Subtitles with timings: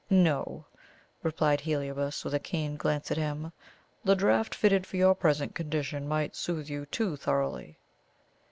[0.09, 0.65] "No,"
[1.21, 3.53] replied Heliobas, with a keen glance at him;
[4.03, 7.77] "the draught fitted for your present condition might soothe you too thoroughly."